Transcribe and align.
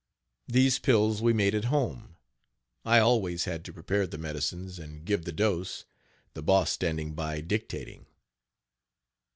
These 0.47 0.79
pills 0.79 1.21
we 1.21 1.31
made 1.31 1.53
at 1.53 1.65
home, 1.65 2.15
I 2.83 2.97
always 2.97 3.45
had 3.45 3.63
to 3.65 3.71
prepare 3.71 4.07
the 4.07 4.17
medicines, 4.17 4.79
and 4.79 5.05
give 5.05 5.25
the 5.25 5.31
dose, 5.31 5.85
the 6.33 6.41
Boss 6.41 6.71
standing 6.71 7.13
by 7.13 7.39
dictating. 7.41 8.07